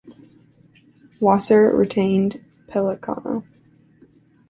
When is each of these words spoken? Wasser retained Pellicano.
Wasser 1.19 1.69
retained 1.69 2.43
Pellicano. 2.67 3.43